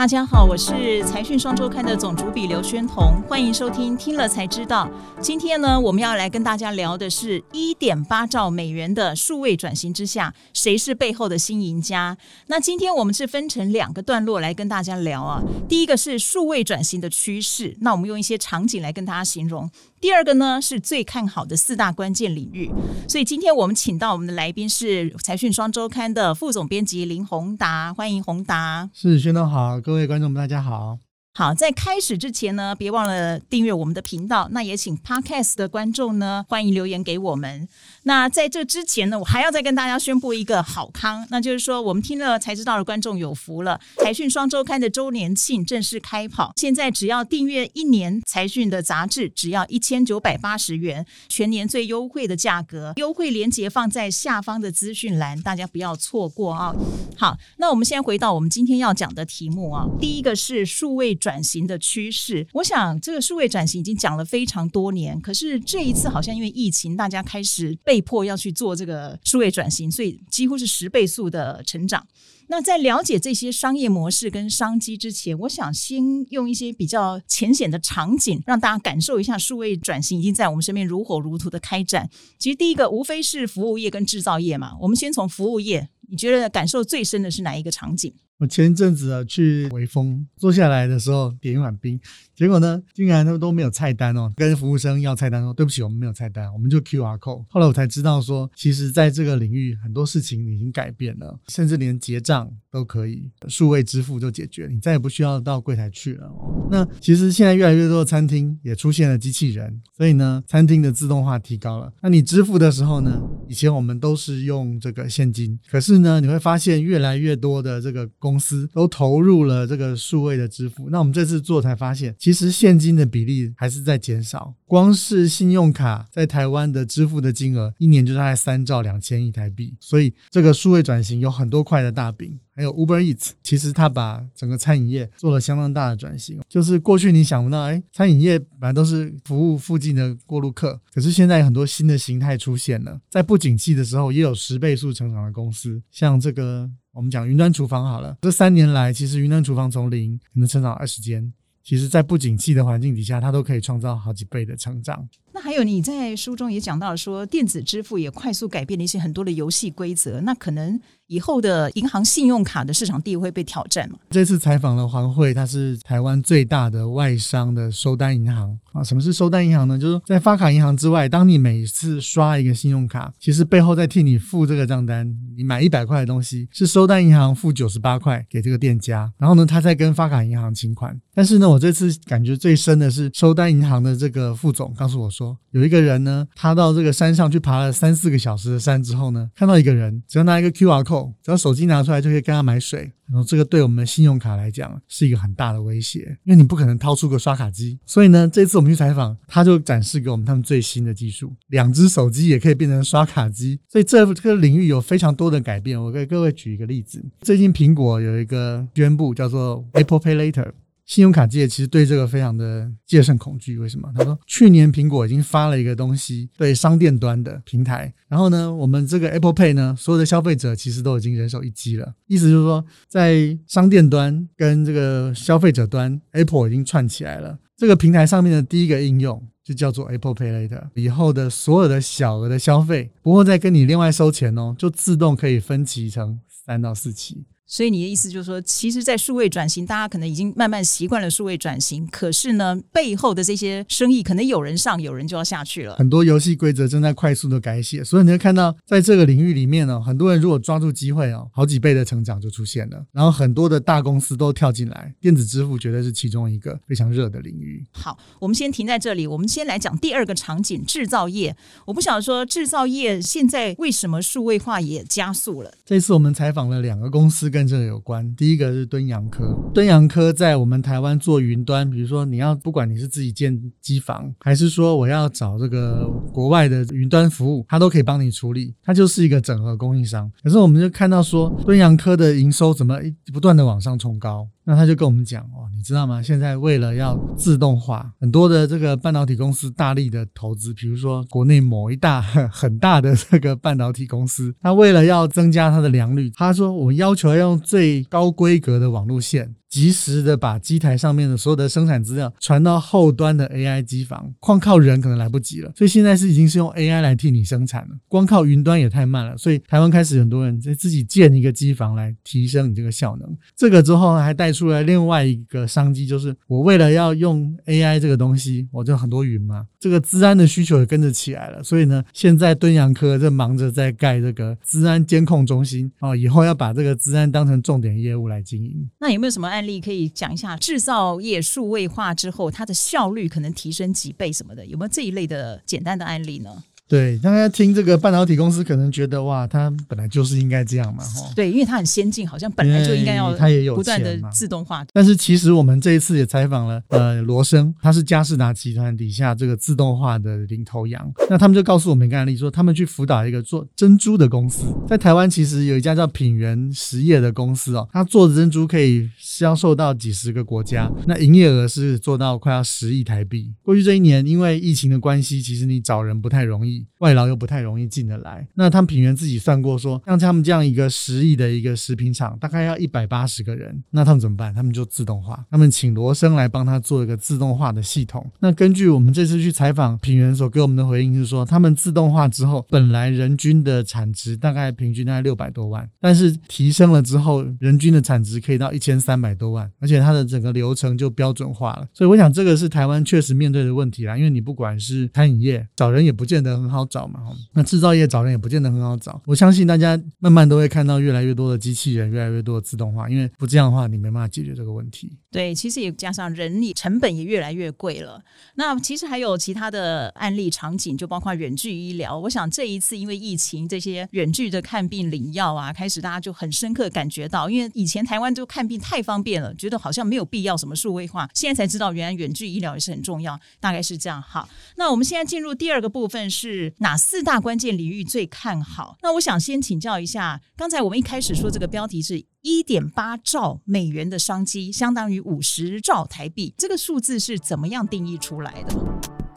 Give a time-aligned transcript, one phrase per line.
[0.00, 4.88] 大家好，我是财讯双周刊的总主笔刘宣彤，欢迎收听听了才知道。
[5.20, 12.16] 今天呢，我们要来跟大家聊的是一点八兆美元的数位转型之下，谁是背后的新赢家？
[12.46, 15.42] 那今天我们是分成两个段落来跟大家聊啊。
[15.68, 19.70] 第一个是数位转型的趋势，那我们用一些场景来跟大家形容。
[20.00, 22.70] 第二个呢，是最看好的四大关键领域。
[23.06, 28.88] 所以今天我们请到我们的来宾是财讯双周刊的副总编辑林宏达，欢迎宏达。
[28.94, 30.98] 是宣导好，各位观众们大家好。
[31.40, 34.46] 好，在开始之前呢，别忘了订阅我们的频道。
[34.50, 37.66] 那也请 Podcast 的观众呢，欢迎留言给我们。
[38.02, 43.80] 那在这之前呢，我还要再跟大家宣布一个好康，那就是说，我们听了才知道的观众有福了。
[43.96, 52.92] 财讯双周刊的周年庆正式开跑，现在只要订阅一年财讯的杂志，只要一千九百八十元，全年最优惠的价格。
[52.96, 56.74] 优惠链接放在下方的资讯栏，大家不要错过啊！
[57.16, 61.16] 好，那我们先回到我们今天要讲的题目啊，第一个是数位。
[61.20, 72.04] 转转型的趋势，我想这个数位转型已经讲了非常多年，可是这一次好像因为疫情，大家开始被迫要去做这个数位转型，所以几乎是十倍速的成长。
[72.48, 82.10] 那在了解这些商业模式跟商机之前，我想先用一些比较浅显的场景，让大家感受一下数位转型已经在我们身边如火如荼的开展。
[82.40, 88.12] 其实第一个无非是服务业跟制造业嘛，我们先从服务业，你觉得感受最深的是哪一个场景？
[88.40, 92.00] 我前一阵子啊去微风坐下来的时候点一碗冰，
[92.34, 97.44] 结果呢竟然他们都没有菜单哦，跟服务生要菜单说对不起我们没有菜单，我们就 Q R code。
[97.50, 106.32] 后来我才知道说，其实在这个领域很多事情已经改变了，甚至连结账都可以数位支付就解决，你再也不需要到柜台去了。
[106.70, 111.92] 那其实现在越来越多的餐厅也出现了机器人，所以呢餐厅的自动化提高了。
[112.00, 124.54] 那你支付的时候呢，以前我们都是用这个现金，可是呢你会发现越来越多的这个公公司都投入了这个数位的支付，那我们这次做才发现，其实现金的比例还是在减少。
[124.66, 129.74] 光是信用卡在台湾的支付的金额，一年就大概三兆两千亿台币。
[129.80, 132.38] 所以这个数位转型有很多块的大饼。
[132.52, 136.38] 还有 Uber Eats，其实它把整个餐饮业做了相当大的转型。
[136.46, 143.00] 就是过去你想不到，哎，餐饮业本来都是服务附近的过路客，可是现在有很多新的形态出现了。
[143.08, 146.70] 在不景气的时候，也有十倍数成长的公司，像这个。
[146.92, 155.08] 我们讲云端厨房好了，这三年来，其实云端厨房从零可能成长二十间，其实在不景气的环境底下，它都可以创造好几倍的成长。
[155.32, 160.80] 那还有你在书中也讲到，说电子支付也快速改变了一些很多的游戏规则，那可能。
[161.10, 163.98] 以后的银行信用卡的市场地位会被挑战吗？
[164.10, 168.84] 这次采访了黄慧，他是台湾最大的外商的收单银行啊。
[168.84, 169.76] 什么是收单银行呢？
[169.76, 175.12] 就是在发卡银行之外，当你每次刷一个信用卡，其实背后在替你付这个账单。
[175.36, 180.96] 你买一百块的东西，是收单银行付九十八块给这个店家，然后呢，他再跟发卡银行请款。
[181.12, 197.78] 但是呢，我这次感觉最深的是收单银行的这个副总告诉我说，有一个人呢，他到这个山上去爬了三四个小时的山之后呢，看到一个人，只要拿一个 Q R code 只要手机拿出来就可以跟他买水，然后这个对我们的信用卡来讲是一个很大的威胁，因为你不可能掏出个刷卡机。
[197.84, 203.60] 所以呢，这次我们去采访，他就展示给我们他们最新的技术，两只手机也可以变成刷卡机。
[203.68, 205.80] 所以这这个领域有非常多的改变。
[205.80, 210.52] 我给各位举一个例子，最近苹果有一个宣布叫做 Apple Pay Later。
[210.90, 213.88] 信用卡界其实对这个非常的戒慎恐惧，为什么？
[213.94, 221.94] 他说去年苹果已经发了一个东西，对商店端的平台，然后呢，我们这个 Apple Pay 呢，所有的消费者其实都已经人手一机了。
[222.08, 227.38] 意思就是说，在商店端跟这个消费者端，Apple 已经串起来了。
[227.56, 237.26] 这个平台上面的第一个应用就叫做 Apple Pay Later，以后的所有的小额的消费不会再跟你另外收钱哦，就自动可以分期成三到四期。
[237.50, 241.84] 所以你的意思就是说，其实，在数位转型，大家可能已经慢慢习惯了数位转型。
[241.88, 245.74] 可是呢，背后的这些生意，可能有人上，有人就要下去了。
[245.74, 252.86] 很多游戏规则正在快速的改写，所以你会看到，在这个领域里面呢，很多人如果抓住机会哦，好几倍的成长就出现了。
[252.92, 257.66] 然后很多的大公司都跳进来，电子支付绝对是其中一个非常热的领域。
[257.72, 261.34] 好，我们先停在这里，我们先来讲第二个场景——制造业。
[261.66, 265.52] 我不晓得说，制造业现在为什么数位化也加速了？
[265.66, 269.34] 这次我们采访了两个公司跟跟这个有关，第一个是敦阳科。
[269.54, 278.54] 敦阳科在我们台湾做云端，比如说你要不管你是自己建机房，还是说我要找这个国外的云端服务，它都可以帮你处理。
[278.62, 280.12] 它就是一个整合供应商。
[280.22, 282.78] 可是我们就看到说，敦阳科的营收怎么
[283.10, 284.28] 不断的往上冲高？
[284.44, 286.02] 那他就跟我们讲哦，你知道吗？
[286.02, 299.34] 现在为了要自动化，很多的这个半导体公司大力的投资，比如说国内某一大很大的这个半导体公司，他为了要增加它的良率，他说我要求要用最高规格的网路线。
[299.50, 313.18] 及时的把机台上面的所有的生产资料传到后端的 AI 机房，光靠人可能来不及了，所以现在是已经是用 AI 来替你生产了，光靠云端也太慢了，所以台湾开始很多人在自己建一个机房来提升你这个效能。
[313.36, 328.70] 这个之后还带出来另外一个商机，就是我为了要用 AI 这个东西，我就很多云嘛，这个资安的需求也跟着起来了，所以呢，现在敦洋科正忙着在盖这个资安监控中心哦，以后要把这个资安当成重点业务来经营。
[328.78, 330.36] 那有没有什么案案例可以讲一下？
[330.36, 334.44] 制造业数位化之后，它的效率可能提升几倍什么的？
[334.44, 336.44] 有没有这一类的简单的案例呢？
[336.70, 341.10] 对，大家听这个半导体公司可能觉得哇，它本来就是应该这样嘛，哈。
[341.16, 344.64] 对，因为它很先进，好像本来就应该要它也有不断的自动化。
[344.72, 350.88] 但是其实我们这一次也采访了呃罗生，他是嘉士达集团底下这个自动化的领头羊。
[351.08, 363.32] 那他们就告诉我们一个案例，说他们去辅导一个做珍珠的公司，在台湾其实有一家叫品源实业的公司哦，它做的珍珠可以销售到几十个国家，那营业额是做到快要十亿台币。
[363.42, 367.40] 过去这一年因为疫情的关系，其实你找人不太容易，be 外劳又不太。
[367.40, 368.28] 容易进得来。
[368.34, 373.62] 那他们品源自己算过，说像他们这样一个十亿的一个食品厂，大概要一百八十个人。
[373.70, 374.34] 那他们怎么办？
[374.34, 378.10] 他们就自动化，他们请罗生来帮他做一个自动化的系统。
[378.18, 391.66] 那根据我们这次去采访品源所给我们的回应是说，他们自动化之后，本来人均的产值大概平均大概六百多万，但是提升了之后，人均的产值可以到一千三百多万，而且它的整个流程就标准化了。
[391.72, 397.00] 所以我想这个是台湾确实面对的问题啦，因为你不管是餐饮业找人也不见得很好找嘛，
[397.32, 404.96] 那制造业找人也不见得很好找，我相信大家慢慢都会看到越来越多的机器人，越来越多的自动化，因为不这样的话，你没办法解决这个问题。
[405.10, 408.00] 对，其实也加上人力成本也越来越贵了。
[408.36, 411.98] 那其实还有其他的案例场景，就包括远距医疗。
[411.98, 423.18] 我想这一次因为疫情，这些远距的看病领药啊，开始大家就很深刻感觉到，因为以前台湾就看病太方便了，觉得好像没有必要什么数位化，现在才知道原来远距医疗也是很重要。
[423.40, 424.00] 大概是这样。
[424.00, 428.76] 好，那我们现在进入第二个部分是哪四大关键领域最看好？
[428.82, 439.09] 那我想先请教一下，刚才我们一开始说这个标题是一点八兆美元的商机，相当于五十兆台币，这个数字是怎么样定义出来的？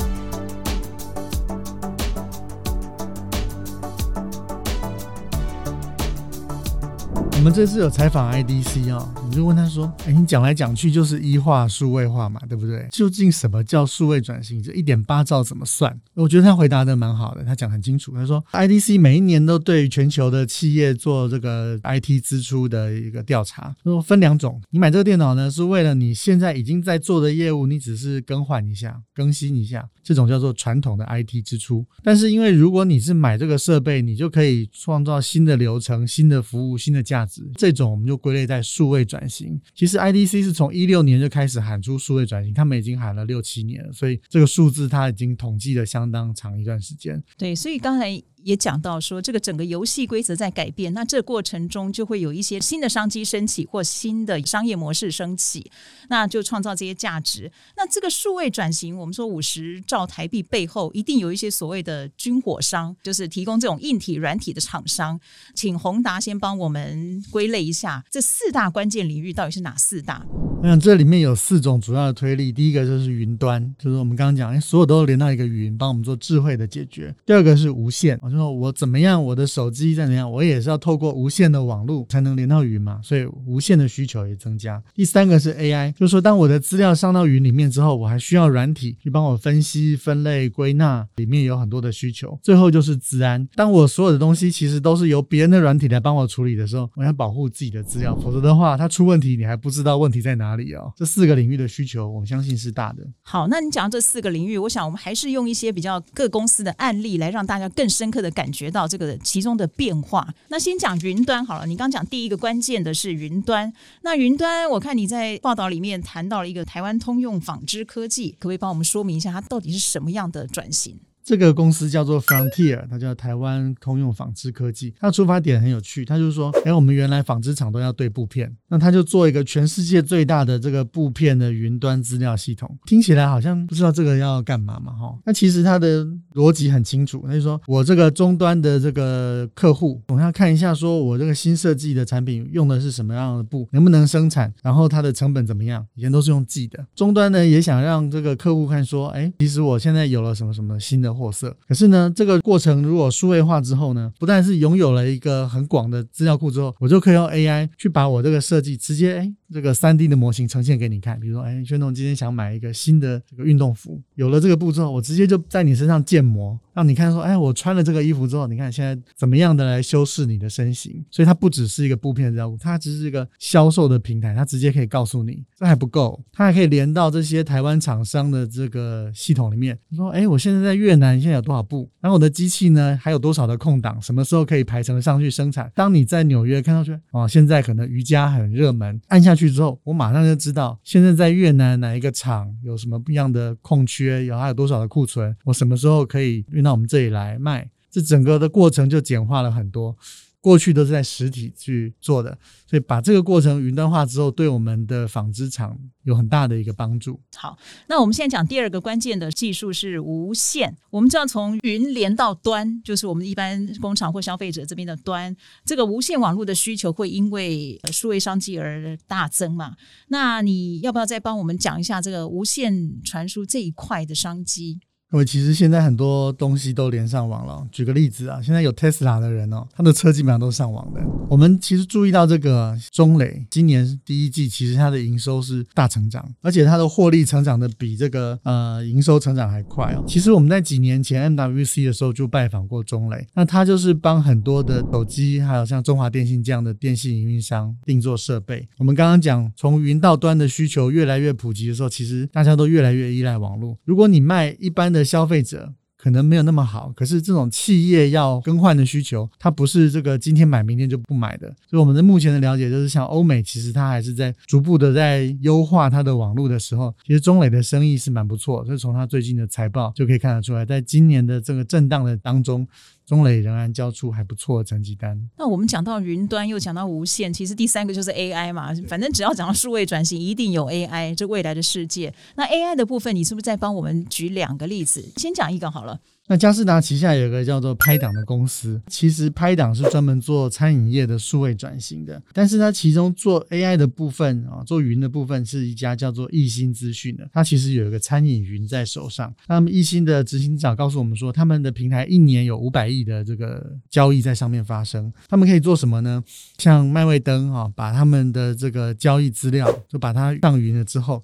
[7.43, 12.87] 我们这次有采访 IDC 啊，你就问他说：“哎，你讲来讲去就是一化、数位化嘛，对不对？
[12.89, 14.63] 究竟什么叫数位转型？
[14.63, 18.13] 这一点八兆怎么算？”我觉得他回答的蛮好的，他讲很清楚。
[18.13, 24.61] 他说：“IDC 每一年都对全球的企业做这个 IT 支出的一个调查，说分两种。
[24.69, 31.85] 你买这个电脑呢，是为了你现在已经在做的业务，你只是更换一下、更新一下，这种叫做传统的 IT 支出。
[32.05, 39.59] 但是因为如果你是买这个设备，你就可以创造新的流程、新的服务、新的价值”这种我们就归类在数位转型。
[39.73, 47.23] 其实 IDC 是从一六年就开始喊出数位转型，他们已经喊了六七年了，所以这个数字它已经统计了相当长一段时间。
[47.37, 48.21] 对，所以刚才。
[48.43, 55.71] 也讲到说，这个整个游戏规则在改变，那这过程中就会有一些新的商机升起，或新的商业模式升起，
[56.09, 57.51] 那就创造这些价值。
[57.77, 65.19] 那这个数位转型，我们说五十兆台币背后，一定有一些所谓的军火商，就是提供这种硬体、软体的厂商。
[65.55, 70.25] 请宏达先帮我们归类一下，这四大关键领域到底是哪四大？
[70.61, 77.13] 我想这里面有四种主要的推力，第一个就是云端，就是我们刚刚讲，所有都连到一个云，帮我们做智慧的解决。
[77.25, 78.19] 第二个是无线。
[78.33, 84.81] 就说我怎么样，我的手机再怎样，我也是要透过无线的网络才能连到云嘛，所以无线的需求也增加。
[84.95, 92.39] 第三个是 AI，就是说当我的资料上到云里面之后，我还需要软体去帮我分析、分类、归纳，里面有很多的需求。
[92.41, 100.91] 最后就是治安，当我所有的东西其实都是由别人的软体来帮我处理的时候，我要保护自己的资料，否则的话，它出问题你还不知道问题在哪里哦。
[100.97, 103.05] 这四个领域的需求，我相信是大的。
[103.21, 108.63] 好，那你讲到这四个领域，我想我们还是用一些比较各公司的案例来让大家更深刻的感觉。
[108.73, 110.27] 到这个其中的变化。
[110.47, 111.67] 那先讲云端好了。
[111.67, 113.71] 你刚讲第一个关键的是云端。
[114.01, 120.97] 那云端，我看你在报道里面谈到了一个台湾通用纺织科技，可不可以帮我们说明一下，它到底是什么样的转型？
[121.23, 124.93] 这个公司叫做 Frontier，它叫台湾通用纺织科技。
[124.99, 132.77] 它的出发点很有趣，它就是说，哎，我们原来纺织厂都要对布片，那它就做一个全世界最大的这个布片的云端资料系统。
[132.85, 135.17] 听起来好像不知道这个要干嘛嘛，哈。
[135.25, 145.87] 那其实它的逻辑很清楚，那就说我这个终端的这个客户，我要看一下，说我这个新设计的产品用的是什么样的布，能不能生产，然后它的成本怎么样？
[145.95, 146.85] 以前都是用寄的。
[146.93, 151.12] 终端呢也想让这个客户看说，哎，其实我现在有了什么什么新的。
[151.13, 151.55] 货色。
[151.67, 161.19] 可是呢，这个过程如果数位化之后呢，不但是拥有了一个很广的资料库之后，我就可以用 AI 去把我这个设计直接哎这个三 D 的模型呈现给你看。
[161.19, 171.03] 比如说，哎，轩总今天想买一个新的这个运动服，有了这个步骤，我直接就在你身上建模，让你看说，哎，我穿了这个衣服之后，你看现在怎么样的来修饰你的身形。
[171.11, 179.77] 所以它不只是一个布片的资料库，它只是一个销售的平台，它直接可以告诉你，这还不够，它还可以连到这些台湾厂商的这个系统里面。
[179.95, 181.89] 说，哎，我现在在越南，现在有多少布？
[182.01, 184.01] 然后我的机器呢，还有多少的空档？
[184.01, 185.71] 什么时候可以排成上去生产？
[185.75, 197.69] 当你在纽约看到去，哦，现在可能瑜伽很热门，按下去之后，我马上就知道现在在越南哪一个厂有什么不一样的空缺，有还有多少的库存，我什么时候可以到我们这里来卖？
[197.91, 199.95] 这整个的过程就简化了很多。
[200.41, 202.37] 过去都是在实体去做的，
[202.69, 207.17] 所以把这个过程云端化之后，对我们的纺织厂有很大的一个帮助。
[207.37, 210.75] 好，那我们现在讲第二个关键的技术是无线。
[210.89, 219.77] 我们知道从云连到端，就是我们一般工厂或消费者这边的端，这个无线网络的需求会因为数位商机而大增嘛？
[220.09, 224.81] 那你要不要再帮我们讲一下这个无线传输这一块的商机？
[225.13, 227.65] 因为其实现在很多东西都连上网了。
[227.71, 230.99] 举个例子啊，现在有 Tesla 的人哦，他的车基本上都上网的。
[231.29, 240.03] 我们其实注意到这个中磊今年第一季，其实它的营收是大成长，而且它的获利成长的比这个呃营收成长还快哦。
[240.07, 248.67] 其实我们在几年前 MWC 的时候就拜访过中磊，那他就是帮很多的手机，还有像中华电信这样的电信营运商定做设备。
[248.79, 253.77] 我们刚刚讲从云到端的需求越来越普及的时候，其实大家都越来越依赖网络。
[253.85, 261.47] 如果你卖一般的消费者可能没有那么好，可是这种企业要更换的需求，它不是这个今天买明天就不买的。
[261.69, 268.65] 所以我们的目前的了解就是，像欧美其实它还是在逐步的在优化它的网络的时候，其实中磊的生意是蛮不错。
[268.65, 272.67] 所以从它最近的财报就可以看得出来，在今年的这个震荡的当中。
[273.05, 275.19] 中磊仍然交出还不错的成绩单。
[275.37, 278.73] 那我们讲到云端，又讲到无线，其实第三个就是 AI 嘛。
[278.87, 282.13] 反正只要讲到数位转型，一定有 AI 这未来的世界。
[282.35, 285.03] 那 AI 的部分，你是不是再帮我们举两个例子？
[285.17, 285.99] 先讲一个好了。
[286.27, 299.33] 那嘉士达旗下有个叫做拍档的公司，其实拍档是专门做餐饮业的数位转型的，但是它其中做 AI 的部分啊，做云的部分是一家叫做易兴资讯的，它其实有一个餐饮云在手上。
[299.47, 306.23] 那么易兴的执行长告诉我们说，他们的平台一年有五百亿的这个交易在上面发生，他们可以做什么呢？
[306.57, 311.21] 像麦味登啊，把他们的这个交易资料就把它上云了之后。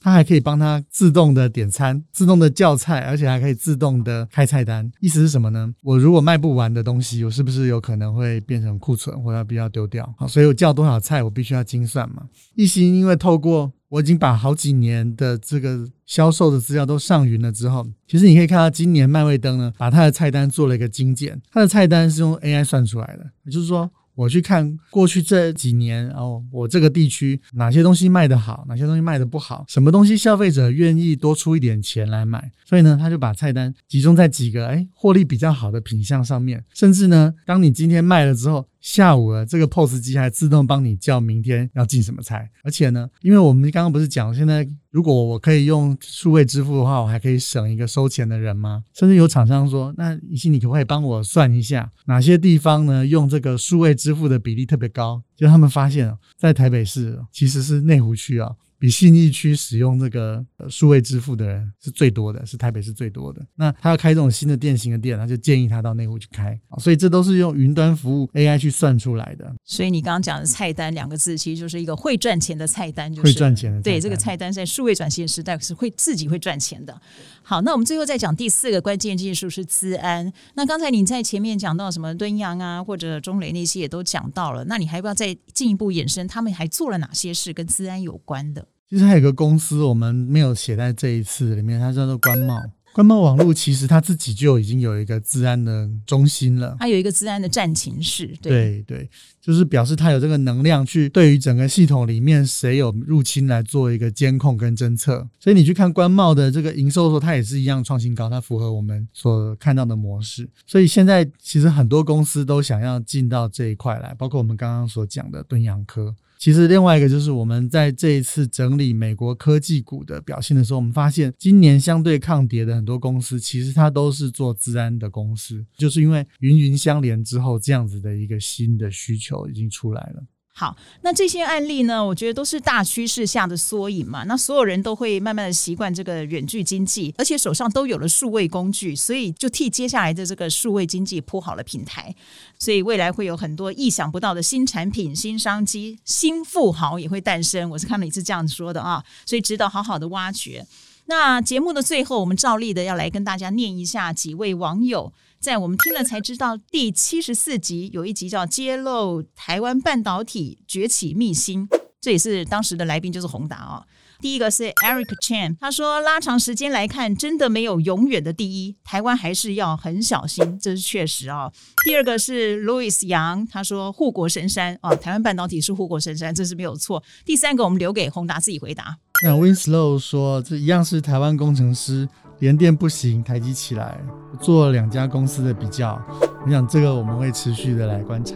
[0.00, 4.90] 它还可以帮他自动的点餐、自动的叫菜，而且还可以自动的开菜单。
[5.00, 5.72] 意思是什么呢？
[5.82, 10.12] 我如果卖不完的东西，我是不是有可能会变成库存，或者必要丢掉？
[10.16, 12.24] 好，所以我叫多少菜，我必须要精算嘛。
[12.54, 23.90] 一心因为透过我已经把好几年的这个销售的资料都上云了之后，其实你可以看到今年麦味登呢，把它的菜单做了一个精简，它的菜单是用 AI 算出来的，也就是说。
[24.20, 38.66] 我去看过去这几年，哦，我这个地区哪些东西卖得好，哪些东西卖得不好，什么东西消费者愿意多出一点钱来买，所以呢，他就把菜单集中在几个哎获利比较好的品相上面，甚至呢，当你今天卖了之后。
[38.80, 48.82] 下午了，这个 POS 机还自动帮你叫明天要进什么菜，而且呢，因为我们刚刚不是讲，现在如果我可以用数位支付的话，我还可以省一个收钱的人吗？
[48.94, 55.22] 甚至有厂商说，那怡信你可不可以帮我算一下，哪些地方呢用这个数位支付的比例特别高？
[55.36, 58.52] 就他们发现，在台北市其实是内湖区啊。
[58.80, 63.46] 比信义区使用这个数位支付的人是最多的，是台北是最多的。
[63.54, 66.58] 那他要开这种新的店型的店，他就建议他到内湖去开。
[66.78, 69.54] 所以这都是用云端服务 AI 去算出来的。
[69.66, 73.82] 所以你刚刚讲的菜单两个字，其实就是一个会赚钱的菜单，就是会赚钱的。
[73.82, 76.98] 对，这个菜单在数位转型时代是会自己会赚钱的。
[77.42, 80.32] 好，那我们最后再讲第四个关键技术是资安。
[80.54, 84.64] 那刚才你在前面讲到什么敦阳啊，或者中雷那些也都讲到了。
[84.64, 86.26] 那你还要不要再进一步延伸？
[86.26, 88.66] 他们还做了哪些事跟资安有关的？
[88.90, 92.60] 其实还有个公司，我们没有写在这一次里面，它叫做官贸。
[92.92, 98.36] 官贸网络其实它自己就已经有一个治安的中心了，它有一个治安的战情室。
[98.42, 99.08] 对对，
[99.40, 105.28] 就是表示它有这个能量去对于整个系统里面谁有入侵来做一个监控跟侦测。
[105.38, 110.48] 所以你去看官贸的这个营收的时候，它也是一样创新高，它符合我们所看到的模式。
[110.66, 116.14] 所以现在其实很多公司都想要进到这一块来，包括我们刚刚所讲的敦洋科。
[116.38, 130.22] 其实另外一个就是我们在这一次整理美国科技股的表现的时候，我们发现今年相对抗跌的很多公司，其实它都是做治安的公司，就是因为云云相连之后，这样子的一个新的需求已经出来了。
[130.52, 134.24] 好，那这些案例呢，我觉得都是大趋势下的缩影嘛。
[134.24, 142.14] 那所有人都会慢慢的习惯这个远距经济，而且手上都有了数位工具，所以就替接下来的这个数位经济铺好了平台。
[142.58, 147.70] 所以未来会有很多意想不到的新产品、新商机、新富豪也会诞生。
[147.70, 150.66] 我是看了一次这样说的啊，所以值得好好的挖掘。
[151.06, 155.12] 那节目的最后，我们照例的要来跟大家念一下几位网友。
[155.42, 161.66] 在我们听了才知道第七十四集有一集叫揭露台湾半导体崛起秘辛，
[161.98, 163.82] 这也是当时的来宾就是宏达哦。
[164.20, 171.50] 第一个是 Eric Chan，他说拉长时间来看，真的没有永远的第一，台湾还是要很小心，这是确实哦。
[171.86, 177.02] 第二个是 Louis 杨，他说护国神山啊，台湾半导体是护国神山，这是没有错。
[177.24, 178.98] 第三个我们留给宏达自己回答。
[179.24, 182.06] 那 Winslow 说这一样是台湾工程师。
[182.40, 184.00] 联电不行，台积起来，
[184.40, 186.00] 做两家公司的比较，
[186.46, 188.34] 我想这个我们会持续的来观察。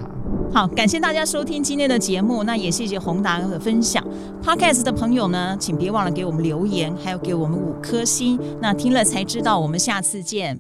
[0.53, 4.05] 好，感谢大家收听今天的节目，那也谢谢宏达的分享。
[4.43, 8.39] Podcast 的朋友呢，请别忘了给我们留言，还有给我们五颗星。
[8.61, 10.59] 那听了才知道，我们下次见。